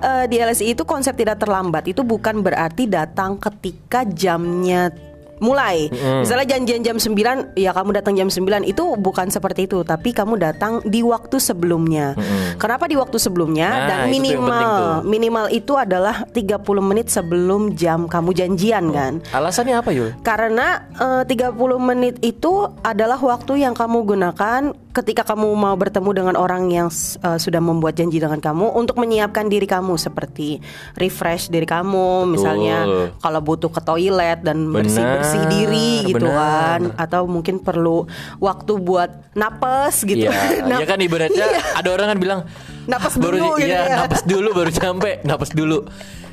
eh, 0.00 0.24
di 0.24 0.40
LSI 0.40 0.72
itu 0.72 0.88
konsep 0.88 1.12
tidak 1.20 1.36
terlambat 1.36 1.84
itu 1.92 2.00
bukan 2.00 2.40
berarti 2.40 2.88
datang 2.88 3.36
ketika 3.36 4.08
jamnya 4.08 4.88
mulai. 5.38 5.88
Misalnya 6.20 6.56
janjian 6.56 6.82
jam 6.82 6.96
9 6.96 7.54
ya 7.54 7.70
kamu 7.70 7.90
datang 7.94 8.14
jam 8.14 8.28
9 8.28 8.42
itu 8.62 8.84
bukan 8.96 9.28
seperti 9.28 9.66
itu 9.66 9.82
tapi 9.82 10.10
kamu 10.10 10.36
datang 10.36 10.78
di 10.84 11.00
waktu 11.00 11.38
sebelumnya. 11.38 12.14
Kenapa 12.56 12.86
di 12.86 12.94
waktu 12.94 13.16
sebelumnya 13.16 13.66
Nah, 13.66 13.86
dan 13.86 14.00
itu 14.06 14.20
minimal 14.20 14.60
tuh. 14.60 14.94
minimal 15.04 15.46
itu 15.48 15.72
adalah 15.74 16.22
30 16.30 16.60
menit 16.80 17.06
sebelum 17.08 17.74
jam 17.74 18.06
kamu 18.06 18.30
janjian 18.32 18.90
kan. 18.90 19.12
Alasannya 19.30 19.80
apa 19.80 19.90
Yul? 19.90 20.14
Karena 20.20 20.84
eh, 20.94 21.22
30 21.24 21.54
menit 21.78 22.20
itu 22.20 22.52
adalah 22.80 23.16
waktu 23.16 23.62
yang 23.62 23.74
kamu 23.74 24.04
gunakan 24.04 24.74
ketika 24.94 25.26
kamu 25.26 25.50
mau 25.58 25.74
bertemu 25.74 26.10
dengan 26.14 26.34
orang 26.38 26.70
yang 26.70 26.88
eh, 27.20 27.38
sudah 27.38 27.58
membuat 27.58 27.98
janji 27.98 28.22
dengan 28.22 28.38
kamu 28.38 28.78
untuk 28.78 29.02
menyiapkan 29.02 29.50
diri 29.50 29.66
kamu 29.66 29.98
seperti 29.98 30.62
refresh 30.94 31.50
diri 31.50 31.66
kamu 31.66 32.30
misalnya 32.30 32.86
Betul. 32.86 33.06
kalau 33.18 33.40
butuh 33.42 33.70
ke 33.74 33.80
toilet 33.82 34.38
dan 34.46 34.70
bersih-bersih 34.70 35.42
diri 35.50 36.06
gitu 36.14 36.30
benar. 36.30 36.38
kan 36.38 36.80
atau 36.94 37.26
mungkin 37.26 37.58
perlu 37.58 38.06
waktu 38.38 38.72
buat 38.78 39.34
napes 39.34 40.06
gitu. 40.06 40.30
Iya, 40.30 40.78
ya 40.82 40.86
kan 40.86 40.98
ibaratnya 41.02 41.46
ada 41.78 41.88
orang 41.90 42.14
kan 42.14 42.18
bilang 42.22 42.40
Napas 42.84 43.16
baru 43.16 43.36
dulu 43.40 43.48
gitu 43.60 43.70
iya, 43.72 43.80
ya. 43.88 43.96
napas 44.04 44.22
dulu 44.28 44.48
baru 44.52 44.70
sampai, 44.72 45.12
napas 45.24 45.50
dulu. 45.56 45.78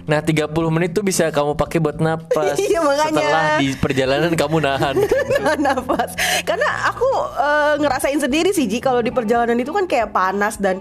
Nah, 0.01 0.19
30 0.19 0.49
menit 0.73 0.97
tuh 0.97 1.05
bisa 1.05 1.29
kamu 1.29 1.53
pakai 1.53 1.77
buat 1.77 2.01
napas. 2.01 2.57
Iya, 2.57 2.81
makanya. 2.81 3.21
Setelah 3.21 3.45
di 3.61 3.67
perjalanan 3.77 4.31
kamu 4.33 4.57
nahan. 4.59 4.95
nafas 5.65 6.11
karena 6.45 6.69
aku 6.89 7.09
eh, 7.37 7.73
ngerasain 7.81 8.19
sendiri 8.19 8.51
sih 8.53 8.65
Ji 8.69 8.79
kalau 8.79 9.01
di 9.01 9.09
perjalanan 9.13 9.57
itu 9.57 9.71
kan 9.73 9.85
kayak 9.85 10.13
panas 10.13 10.57
dan 10.57 10.79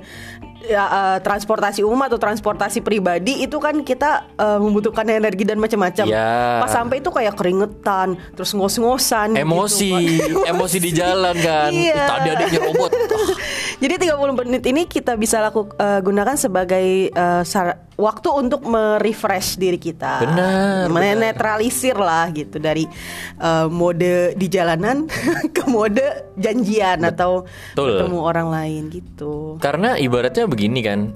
ya, 0.62 0.84
eh, 0.84 1.18
transportasi 1.20 1.80
umum 1.80 2.00
atau 2.02 2.16
transportasi 2.16 2.80
pribadi 2.80 3.40
itu 3.40 3.56
kan 3.56 3.80
kita 3.80 4.30
eh, 4.32 4.58
membutuhkan 4.58 5.06
energi 5.06 5.42
dan 5.42 5.56
macam-macam 5.56 6.06
Iya. 6.06 6.60
pas 6.60 6.70
sampai 6.70 6.98
itu 6.98 7.08
kayak 7.08 7.34
keringetan 7.34 8.14
terus 8.32 8.50
ngos-ngosan 8.50 9.32
gitu 9.32 9.42
emosi, 9.42 9.92
kan. 9.92 10.50
emosi 10.50 10.76
di 10.78 10.90
jalan 10.90 11.36
kan. 11.36 11.70
Ih, 11.70 11.92
Tadi 11.92 12.28
ada 12.28 12.44
yang 12.46 12.64
robot. 12.66 12.90
Jadi 13.82 13.94
30 14.06 14.38
menit 14.38 14.62
ini 14.64 14.82
kita 14.84 15.14
bisa 15.14 15.40
laku 15.40 15.68
eh, 15.72 16.00
gunakan 16.00 16.36
sebagai 16.36 16.86
eh, 17.08 17.42
sar- 17.42 17.89
waktu 18.00 18.28
untuk 18.32 18.64
merefresh 18.64 19.60
diri 19.60 19.76
kita. 19.76 20.24
Benar, 20.24 20.88
Menetralisir 20.88 21.94
lah 22.00 22.32
gitu 22.32 22.56
dari 22.56 22.88
eh, 23.36 23.66
mode 23.68 24.34
di 24.34 24.46
jalanan 24.48 25.04
ke 25.56 25.62
mode 25.68 26.32
janjian 26.40 27.04
atau 27.04 27.44
Betul. 27.76 28.00
ketemu 28.00 28.18
orang 28.24 28.48
lain 28.48 28.82
gitu. 28.88 29.60
Karena 29.60 30.00
ibaratnya 30.00 30.48
begini 30.48 30.80
kan. 30.80 31.12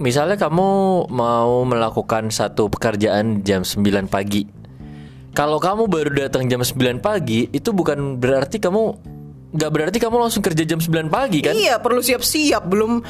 Misalnya 0.00 0.40
kamu 0.40 0.68
mau 1.12 1.60
melakukan 1.68 2.32
satu 2.32 2.72
pekerjaan 2.72 3.44
jam 3.44 3.66
9 3.66 4.08
pagi. 4.08 4.48
Kalau 5.36 5.60
kamu 5.60 5.92
baru 5.92 6.10
datang 6.26 6.48
jam 6.48 6.64
9 6.64 7.04
pagi, 7.04 7.52
itu 7.52 7.70
bukan 7.76 8.16
berarti 8.16 8.56
kamu 8.56 8.96
nggak 9.50 9.70
berarti 9.70 9.98
kamu 9.98 10.16
langsung 10.16 10.40
kerja 10.40 10.62
jam 10.62 10.78
9 10.78 11.06
pagi 11.06 11.42
kan? 11.42 11.52
Iya, 11.52 11.78
perlu 11.78 11.98
siap-siap 11.98 12.64
belum 12.64 13.02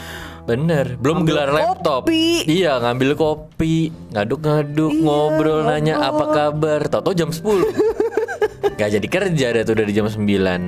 Bener, 0.45 0.97
belum 0.97 1.23
gelar 1.23 1.53
laptop. 1.53 2.09
kopi. 2.09 2.43
Iya, 2.45 2.81
ngambil 2.81 3.13
kopi, 3.13 3.93
ngaduk-ngaduk, 4.11 4.91
Iya, 4.91 5.05
ngobrol, 5.05 5.61
nanya 5.63 5.95
ngobrol. 6.01 6.11
apa 6.11 6.25
kabar. 6.33 6.81
Tahu-tahu 6.89 7.15
jam 7.15 7.31
10. 7.31 7.71
Gak 8.81 8.91
jadi 8.91 9.07
kerja 9.07 9.47
deh 9.53 9.63
tuh 9.63 9.77
dari 9.77 9.93
jam 9.93 10.09
9. 10.09 10.17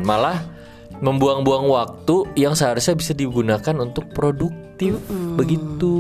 Malah 0.03 0.39
membuang-buang 1.01 1.67
waktu 1.67 2.17
yang 2.37 2.53
seharusnya 2.53 2.95
bisa 2.95 3.11
digunakan 3.11 3.75
untuk 3.75 4.13
produktif. 4.13 5.01
Begitu. 5.35 5.97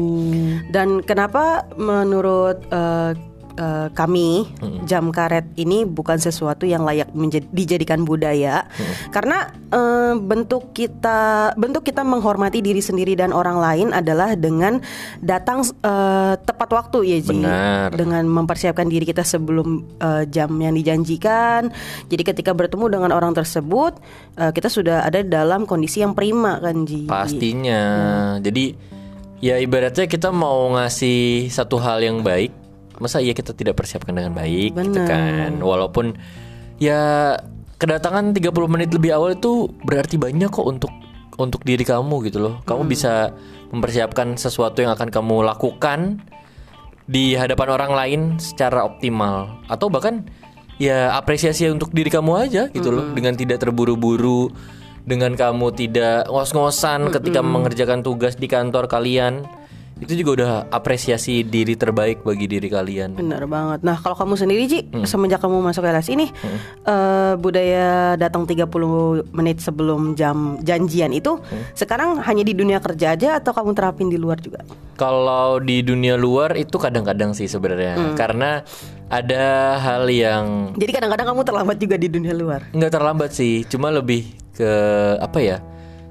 Dan 0.68 1.00
kenapa 1.00 1.64
menurut 1.74 2.60
eh, 2.68 3.16
eh, 3.56 3.88
kami 3.92 4.48
jam 4.84 5.12
karet 5.12 5.46
ini 5.58 5.84
bukan 5.84 6.18
sesuatu 6.18 6.64
yang 6.68 6.84
layak 6.86 7.10
menjadi, 7.12 7.46
dijadikan 7.50 8.04
budaya? 8.04 8.66
Karena 9.10 9.50
eh, 9.72 10.14
bentuk 10.16 10.72
kita 10.74 11.52
bentuk 11.56 11.86
kita 11.86 12.04
menghormati 12.06 12.64
diri 12.64 12.80
sendiri 12.80 13.16
dan 13.16 13.30
orang 13.34 13.58
lain 13.58 13.88
adalah 13.90 14.34
dengan 14.36 14.78
datang 15.20 15.64
eh, 15.64 16.34
tepat 16.38 16.68
waktu 16.72 16.98
ya 17.06 17.18
Ji. 17.22 17.40
Benar. 17.40 17.88
Dengan 17.94 18.24
mempersiapkan 18.28 18.86
diri 18.88 19.04
kita 19.08 19.24
sebelum 19.24 19.98
eh, 20.00 20.24
jam 20.28 20.52
yang 20.58 20.76
dijanjikan. 20.76 21.72
Jadi 22.08 22.22
ketika 22.22 22.52
bertemu 22.52 22.88
dengan 22.88 23.10
orang 23.12 23.32
tersebut 23.32 23.98
eh, 24.36 24.52
kita 24.52 24.68
sudah 24.68 25.04
ada 25.06 25.24
dalam 25.24 25.64
kondisi 25.64 26.04
yang 26.04 26.12
prima 26.12 26.58
kan 26.60 26.84
Ji. 26.84 27.08
Pastinya. 27.08 27.82
Jadi 28.40 28.92
ya 29.42 29.58
ibaratnya 29.58 30.06
kita 30.06 30.30
mau 30.30 30.70
ngasih 30.78 31.50
satu 31.50 31.76
hal 31.82 31.98
yang 31.98 32.22
baik, 32.22 32.54
masa 33.00 33.22
iya 33.22 33.32
kita 33.32 33.56
tidak 33.56 33.78
persiapkan 33.78 34.12
dengan 34.12 34.34
baik 34.36 34.76
gitu 34.76 34.98
Benar. 35.00 35.08
kan. 35.08 35.52
Walaupun 35.60 36.16
ya 36.82 37.36
kedatangan 37.78 38.36
30 38.36 38.52
menit 38.68 38.90
lebih 38.92 39.14
awal 39.16 39.38
itu 39.38 39.70
berarti 39.86 40.18
banyak 40.18 40.50
kok 40.50 40.66
untuk 40.66 40.92
untuk 41.40 41.64
diri 41.64 41.82
kamu 41.86 42.28
gitu 42.28 42.38
loh. 42.42 42.54
Kamu 42.64 42.84
bisa 42.84 43.32
mempersiapkan 43.72 44.36
sesuatu 44.36 44.84
yang 44.84 44.92
akan 44.92 45.08
kamu 45.08 45.48
lakukan 45.48 46.20
di 47.08 47.34
hadapan 47.34 47.68
orang 47.74 47.92
lain 47.92 48.20
secara 48.38 48.86
optimal 48.86 49.58
atau 49.66 49.90
bahkan 49.90 50.22
ya 50.78 51.12
apresiasi 51.18 51.68
untuk 51.68 51.90
diri 51.90 52.08
kamu 52.08 52.32
aja 52.46 52.62
gitu 52.70 52.94
loh 52.94 53.10
dengan 53.10 53.34
tidak 53.34 53.58
terburu-buru 53.60 54.48
dengan 55.02 55.34
kamu 55.34 55.74
tidak 55.74 56.30
ngos-ngosan 56.30 57.10
ketika 57.10 57.42
mengerjakan 57.42 58.06
tugas 58.06 58.38
di 58.38 58.46
kantor 58.46 58.86
kalian 58.86 59.42
Itu 60.02 60.18
juga 60.18 60.30
udah 60.34 60.50
apresiasi 60.68 61.46
diri 61.46 61.78
terbaik 61.78 62.26
bagi 62.26 62.50
diri 62.50 62.66
kalian. 62.66 63.14
Bener 63.14 63.46
banget. 63.46 63.86
Nah 63.86 63.96
kalau 64.02 64.18
kamu 64.18 64.34
sendiri 64.34 64.66
Ji, 64.66 64.80
semenjak 65.06 65.38
kamu 65.38 65.62
masuk 65.62 65.86
LSI 65.86 66.18
nih, 66.18 66.30
eh, 66.84 67.32
budaya 67.38 68.18
datang 68.18 68.42
30 68.44 69.22
menit 69.30 69.62
sebelum 69.62 70.18
jam 70.18 70.58
janjian 70.60 71.14
itu, 71.14 71.38
sekarang 71.72 72.18
hanya 72.26 72.42
di 72.42 72.52
dunia 72.52 72.82
kerja 72.82 73.14
aja 73.14 73.38
atau 73.38 73.54
kamu 73.54 73.70
terapin 73.78 74.10
di 74.10 74.18
luar 74.18 74.42
juga? 74.42 74.66
Kalau 74.98 75.62
di 75.62 75.80
dunia 75.80 76.18
luar 76.18 76.54
itu 76.58 76.76
kadang-kadang 76.76 77.32
sih 77.32 77.46
sebenarnya 77.46 78.14
karena 78.18 78.62
ada 79.08 79.76
hal 79.78 80.08
yang 80.08 80.72
Jadi 80.74 80.90
kadang-kadang 80.90 81.26
kamu 81.34 81.42
terlambat 81.44 81.76
juga 81.78 81.96
di 82.00 82.08
dunia 82.10 82.34
luar. 82.34 82.60
nggak 82.72 82.92
terlambat 82.92 83.30
sih, 83.30 83.62
cuma 83.68 83.92
lebih 83.92 84.26
ke 84.52 84.70
apa 85.20 85.38
ya? 85.40 85.58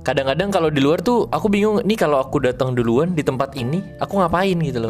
Kadang-kadang 0.01 0.49
kalau 0.49 0.69
di 0.73 0.81
luar 0.81 0.97
tuh 1.05 1.29
aku 1.29 1.45
bingung 1.45 1.77
nih 1.85 1.93
kalau 1.93 2.17
aku 2.17 2.41
datang 2.41 2.73
duluan 2.73 3.13
di 3.13 3.21
tempat 3.21 3.53
ini, 3.53 3.85
aku 4.01 4.17
ngapain 4.17 4.57
gitu 4.57 4.81
loh. 4.81 4.89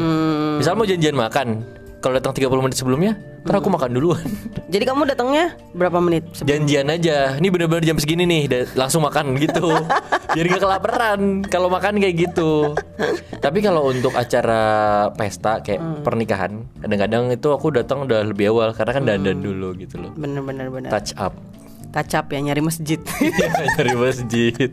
Misal 0.56 0.72
mau 0.72 0.88
janjian 0.88 1.12
makan, 1.12 1.60
kalau 2.02 2.18
datang 2.18 2.34
30 2.34 2.50
menit 2.66 2.76
sebelumnya, 2.76 3.12
ntar 3.46 3.62
aku 3.62 3.70
makan 3.70 3.94
duluan. 3.94 4.26
Jadi 4.74 4.82
kamu 4.82 5.06
datangnya 5.06 5.54
berapa 5.70 6.02
menit? 6.02 6.26
sebelum? 6.34 6.50
Janjian 6.50 6.90
aja, 6.90 7.38
ini 7.38 7.46
bener-bener 7.46 7.86
jam 7.86 7.96
segini 8.02 8.26
nih, 8.26 8.42
langsung 8.74 9.06
makan 9.06 9.38
gitu. 9.38 9.70
Biar 10.34 10.46
gak 10.50 10.62
kelaparan 10.66 11.46
kalau 11.46 11.70
makan 11.70 12.02
kayak 12.02 12.26
gitu. 12.26 12.74
Tapi 13.38 13.62
kalau 13.62 13.92
untuk 13.92 14.16
acara 14.18 15.06
pesta 15.14 15.62
kayak 15.62 16.02
pernikahan, 16.02 16.66
kadang-kadang 16.82 17.30
itu 17.30 17.48
aku 17.54 17.70
datang 17.70 18.08
udah 18.10 18.26
lebih 18.26 18.50
awal 18.50 18.74
karena 18.74 18.92
kan 18.98 19.04
dandan 19.06 19.38
dulu 19.38 19.76
gitu 19.78 20.02
loh. 20.02 20.10
Bener-bener 20.18 20.72
bener. 20.72 20.90
Touch 20.90 21.14
up. 21.14 21.36
Tacap 21.92 22.32
ya 22.32 22.40
nyari 22.40 22.64
masjid. 22.64 22.98
dari 23.78 23.92
masjid 23.92 24.72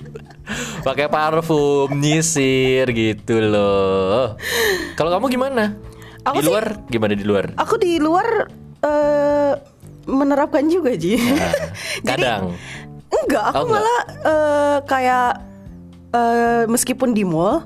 pakai 0.81 1.05
parfum 1.05 1.89
nyisir 1.93 2.87
gitu 2.87 3.39
loh. 3.39 4.35
Kalau 4.93 5.09
kamu 5.09 5.25
gimana? 5.29 5.75
Aku 6.21 6.35
di 6.35 6.41
sih- 6.41 6.49
luar 6.49 6.65
gimana 6.85 7.13
di 7.13 7.23
luar? 7.23 7.45
Aku 7.55 7.75
di 7.75 7.97
luar 7.97 8.27
eh 8.79 9.53
menerapkan 10.05 10.65
juga 10.65 10.93
Ji. 10.93 11.15
Nah, 11.15 11.53
Jadi- 12.07 12.23
kadang. 12.23 12.41
Enggak, 13.09 13.43
aku 13.43 13.55
Oh, 13.55 13.63
enggak. 13.63 13.73
malah 13.75 13.99
eh, 14.21 14.77
kayak 14.83 15.29
eh, 16.09 16.63
meskipun 16.65 17.09
di 17.11 17.23
mall, 17.23 17.65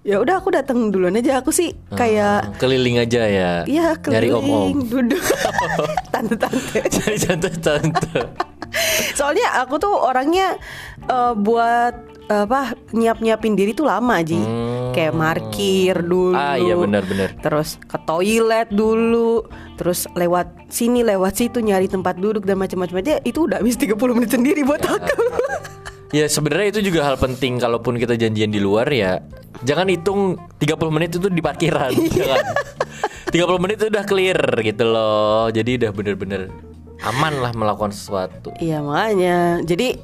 ya 0.00 0.18
udah 0.18 0.34
aku 0.36 0.50
datang 0.50 0.90
duluan 0.90 1.14
aja. 1.14 1.38
Aku 1.38 1.50
sih 1.50 1.70
kayak 1.92 2.42
Hmm, 2.44 2.54
keliling 2.56 2.98
aja 2.98 3.22
ya? 3.22 3.52
Ya 3.64 3.94
nyari 3.96 4.30
om 4.30 4.38
om 4.40 4.42
keliling 4.42 4.80
duduk. 4.84 5.22
Tante-tante. 6.12 6.78
cari 6.96 7.18
tante-tante. 7.18 8.22
Soalnya 9.12 9.62
aku 9.62 9.78
tuh 9.78 9.94
orangnya 9.94 10.58
eh, 11.04 11.32
buat 11.34 11.94
apa 12.30 12.78
nyiap-nyiapin 12.94 13.58
diri 13.58 13.74
tuh 13.74 13.90
lama 13.90 14.22
Ji. 14.22 14.38
Kayak 14.90 15.14
markir 15.14 15.96
dulu. 16.02 16.34
Hmm. 16.34 16.42
Ah, 16.42 16.56
iya, 16.56 16.74
benar-benar. 16.74 17.34
Terus 17.38 17.78
ke 17.80 17.98
toilet 18.02 18.70
dulu, 18.70 19.46
terus 19.74 20.06
lewat 20.14 20.70
sini 20.70 21.02
lewat 21.02 21.34
situ 21.34 21.58
nyari 21.58 21.86
tempat 21.86 22.18
duduk 22.18 22.46
dan 22.46 22.58
macam-macam 22.58 23.02
aja 23.02 23.18
itu 23.22 23.46
udah 23.46 23.58
habis 23.58 23.74
30 23.74 23.94
menit 24.14 24.30
sendiri 24.30 24.62
buat 24.62 24.82
aku. 24.82 25.18
ya 26.18 26.26
sebenarnya 26.26 26.74
itu 26.74 26.90
juga 26.90 27.06
hal 27.06 27.16
penting 27.18 27.58
kalaupun 27.58 27.94
kita 27.94 28.18
janjian 28.18 28.50
di 28.50 28.58
luar 28.58 28.90
ya 28.90 29.22
jangan 29.62 29.86
hitung 29.86 30.42
30 30.58 30.90
menit 30.90 31.14
itu 31.14 31.30
di 31.30 31.38
parkiran 31.38 31.94
Iya. 31.94 32.10
jangan 32.34 32.44
30 33.30 33.62
menit 33.62 33.76
itu 33.78 33.86
udah 33.94 34.04
clear 34.10 34.40
gitu 34.58 34.84
loh 34.90 35.46
jadi 35.54 35.78
udah 35.78 35.90
bener-bener 35.94 36.50
aman 37.06 37.38
lah 37.38 37.54
melakukan 37.54 37.94
sesuatu 37.94 38.50
Iya 38.58 38.82
makanya. 38.82 39.62
Jadi 39.62 40.02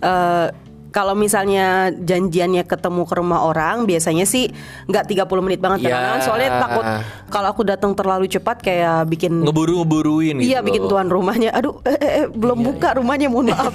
eh 0.00 0.46
kalau 0.90 1.14
misalnya 1.14 1.66
janjiannya 1.92 2.62
ketemu 2.62 3.02
ke 3.02 3.14
rumah 3.14 3.40
orang 3.44 3.82
biasanya 3.82 4.22
sih 4.22 4.50
nggak 4.84 5.06
30 5.06 5.26
menit 5.40 5.58
banget 5.58 5.78
Ya. 5.80 5.86
kadang-kadang 5.88 6.22
soalnya 6.22 6.50
takut 6.58 6.84
kalau 7.28 7.48
aku 7.48 7.62
datang 7.62 7.92
terlalu 7.92 8.26
cepat 8.26 8.58
kayak 8.58 9.06
bikin 9.06 9.40
ngeburu 9.40 9.80
ngeburuin 9.80 10.36
gitu 10.36 10.46
iya 10.46 10.60
bikin 10.60 10.82
loh. 10.82 10.90
tuan 10.90 11.06
rumahnya 11.06 11.50
aduh 11.50 11.78
eh, 11.82 11.94
eh, 11.94 12.12
eh, 12.16 12.26
belum 12.28 12.58
buka 12.60 12.94
rumahnya 12.96 13.26
mohon 13.26 13.50
maaf. 13.52 13.72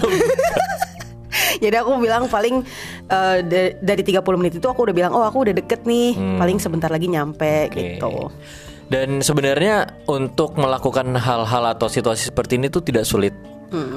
Jadi 1.56 1.72
aku 1.74 1.96
bilang 1.98 2.28
paling 2.28 2.64
da- 3.42 3.76
dari 3.78 4.02
30 4.02 4.20
menit 4.36 4.54
itu 4.54 4.66
aku 4.66 4.84
udah 4.84 4.94
bilang 4.94 5.12
oh 5.12 5.24
aku 5.24 5.44
udah 5.44 5.54
deket 5.54 5.84
nih 5.84 6.12
paling 6.36 6.58
sebentar 6.58 6.88
lagi 6.88 7.08
nyampe 7.08 7.48
Hmm. 7.66 7.70
Oke. 7.70 7.80
gitu. 7.92 8.14
Dan 8.86 9.20
sebenarnya 9.20 9.75
untuk 10.06 10.54
melakukan 10.56 11.10
hal-hal 11.12 11.64
atau 11.70 11.88
situasi 11.88 12.30
seperti 12.30 12.56
ini 12.56 12.68
tuh 12.68 12.80
tidak 12.82 13.04
sulit. 13.04 13.34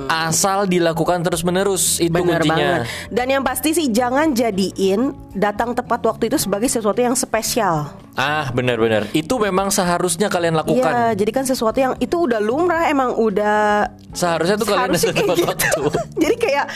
Asal 0.08 0.64
dilakukan 0.64 1.22
terus-menerus 1.22 1.98
itu 1.98 2.10
Bener 2.10 2.40
kuncinya. 2.40 2.54
banget. 2.54 2.80
Dan 3.08 3.26
yang 3.28 3.42
pasti 3.42 3.70
sih 3.70 3.86
jangan 3.88 4.32
jadiin 4.32 5.12
datang 5.32 5.72
tepat 5.72 6.02
waktu 6.02 6.26
itu 6.26 6.36
sebagai 6.36 6.66
sesuatu 6.66 6.98
yang 6.98 7.14
spesial. 7.14 7.92
Ah, 8.12 8.50
benar-benar. 8.50 9.06
Itu 9.14 9.38
memang 9.38 9.70
seharusnya 9.70 10.26
kalian 10.26 10.58
lakukan. 10.58 10.82
Iya, 10.82 11.14
jadi 11.14 11.30
kan 11.30 11.44
sesuatu 11.46 11.78
yang 11.78 11.94
itu 11.96 12.18
udah 12.18 12.42
lumrah 12.42 12.90
emang 12.90 13.14
udah 13.14 13.86
Seharusnya 14.10 14.58
tuh 14.58 14.66
kalian 14.66 14.90
datang 14.90 15.14
tepat 15.14 15.36
gitu. 15.38 15.46
waktu. 15.46 15.68
Jadi 16.26 16.36
kayak 16.40 16.66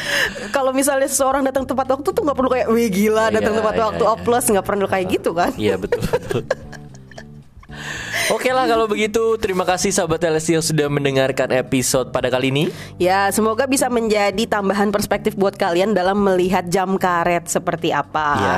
kalau 0.54 0.70
misalnya 0.70 1.08
seseorang 1.08 1.42
datang 1.42 1.66
tepat 1.66 1.90
waktu 1.90 2.08
tuh 2.14 2.22
nggak 2.22 2.38
perlu 2.38 2.50
kayak 2.52 2.68
wih 2.70 2.86
gila 2.86 3.32
datang 3.32 3.56
Iya, 3.56 3.60
tepat 3.64 3.74
iya, 3.74 3.82
waktu 3.88 4.04
iya. 4.06 4.14
plus 4.22 4.44
nggak 4.52 4.66
perlu 4.68 4.86
kayak 4.86 5.06
gitu 5.10 5.30
kan. 5.34 5.50
Iya 5.58 5.74
betul 5.80 6.00
betul. 6.06 6.42
Oke 8.32 8.48
lah 8.48 8.64
kalau 8.64 8.88
begitu 8.88 9.36
terima 9.36 9.68
kasih 9.68 9.92
sahabat 9.92 10.24
LSI 10.24 10.56
yang 10.56 10.64
sudah 10.64 10.88
mendengarkan 10.88 11.52
episode 11.52 12.16
pada 12.16 12.32
kali 12.32 12.48
ini. 12.48 12.72
Ya, 12.96 13.28
semoga 13.28 13.68
bisa 13.68 13.92
menjadi 13.92 14.48
tambahan 14.48 14.88
perspektif 14.88 15.36
buat 15.36 15.52
kalian 15.60 15.92
dalam 15.92 16.16
melihat 16.24 16.64
jam 16.72 16.96
karet 16.96 17.44
seperti 17.44 17.92
apa. 17.92 18.28
Ya. 18.40 18.54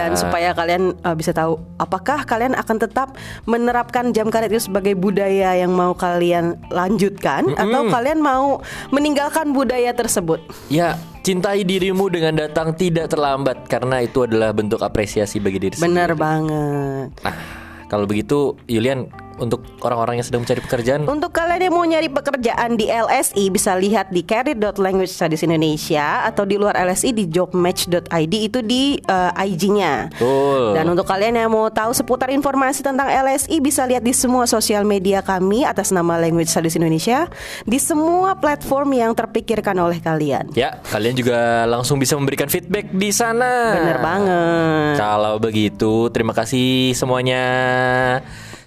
Dan 0.00 0.16
supaya 0.16 0.56
kalian 0.56 0.96
uh, 1.04 1.12
bisa 1.12 1.36
tahu 1.36 1.60
apakah 1.76 2.24
kalian 2.24 2.56
akan 2.56 2.80
tetap 2.80 3.12
menerapkan 3.44 4.08
jam 4.16 4.32
karet 4.32 4.56
itu 4.56 4.72
sebagai 4.72 4.96
budaya 4.96 5.52
yang 5.52 5.76
mau 5.76 5.92
kalian 5.92 6.56
lanjutkan 6.72 7.52
atau 7.60 7.92
kalian 7.92 8.24
mau 8.24 8.64
meninggalkan 8.88 9.52
budaya 9.52 9.92
tersebut. 9.92 10.40
Ya 10.72 10.96
cintai 11.20 11.68
dirimu 11.68 12.08
dengan 12.08 12.40
datang 12.40 12.72
tidak 12.72 13.12
terlambat 13.12 13.68
karena 13.68 14.00
itu 14.00 14.24
adalah 14.24 14.56
bentuk 14.56 14.80
apresiasi 14.80 15.36
bagi 15.36 15.60
diri 15.60 15.76
sendiri. 15.76 15.92
Bener 15.92 16.10
banget. 16.16 17.12
Nah 17.20 17.59
kalau 17.90 18.06
begitu 18.06 18.54
Yulian 18.70 19.10
untuk 19.40 19.64
orang-orang 19.80 20.20
yang 20.20 20.26
sedang 20.26 20.44
mencari 20.44 20.60
pekerjaan 20.60 21.08
Untuk 21.08 21.32
kalian 21.32 21.66
yang 21.66 21.74
mau 21.74 21.84
nyari 21.84 22.08
pekerjaan 22.12 22.76
di 22.76 22.86
LSI 22.86 23.48
bisa 23.48 23.74
lihat 23.74 24.12
di 24.12 24.22
career.language 24.22 25.10
studies 25.10 25.42
Indonesia 25.42 26.28
atau 26.28 26.44
di 26.44 26.60
luar 26.60 26.76
LSI 26.76 27.16
di 27.16 27.24
jobmatch.id 27.26 28.34
itu 28.36 28.60
di 28.60 29.00
uh, 29.08 29.32
IG-nya. 29.34 30.12
Betul. 30.12 30.76
Dan 30.76 30.84
untuk 30.92 31.08
kalian 31.08 31.40
yang 31.40 31.50
mau 31.50 31.72
tahu 31.72 31.90
seputar 31.96 32.28
informasi 32.30 32.84
tentang 32.84 33.08
LSI 33.08 33.58
bisa 33.58 33.88
lihat 33.88 34.04
di 34.04 34.12
semua 34.12 34.44
sosial 34.44 34.84
media 34.84 35.24
kami 35.24 35.64
atas 35.64 35.90
nama 35.90 36.20
Language 36.20 36.52
Studies 36.52 36.76
Indonesia 36.76 37.26
di 37.64 37.78
semua 37.80 38.36
platform 38.36 38.94
yang 38.94 39.12
terpikirkan 39.16 39.76
oleh 39.80 39.98
kalian. 39.98 40.52
Ya 40.52 40.78
kalian 40.92 41.16
juga 41.16 41.64
langsung 41.64 41.96
bisa 41.96 42.14
memberikan 42.18 42.46
feedback 42.52 42.92
di 42.92 43.10
sana. 43.10 43.74
Bener 43.78 43.98
banget. 44.02 44.94
Kalau 45.00 45.40
begitu, 45.40 46.12
terima 46.12 46.36
kasih 46.36 46.92
semuanya. 46.92 47.42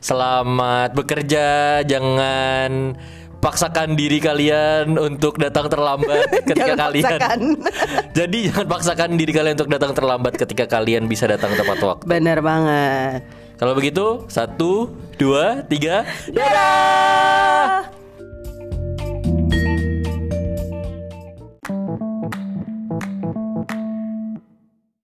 Selamat 0.03 0.91
bekerja, 0.91 1.79
jangan 1.87 2.91
paksakan 3.39 3.95
diri 3.95 4.19
kalian 4.19 4.99
untuk 4.99 5.39
datang 5.39 5.71
terlambat 5.71 6.27
ketika 6.51 6.75
Jangan 6.75 6.91
kalian. 6.91 7.07
paksakan. 7.07 7.39
Jadi 8.19 8.37
jangan 8.51 8.67
paksakan 8.67 9.09
diri 9.15 9.31
kalian 9.31 9.55
untuk 9.55 9.71
datang 9.71 9.95
terlambat 9.95 10.35
ketika 10.35 10.67
kalian 10.67 11.07
bisa 11.07 11.23
datang 11.23 11.55
tepat 11.55 11.79
waktu. 11.79 12.03
Bener 12.03 12.43
banget. 12.43 13.23
Kalau 13.55 13.71
begitu, 13.79 14.27
satu, 14.27 14.91
dua, 15.15 15.63
tiga, 15.71 16.03
Dadah. 16.27 18.02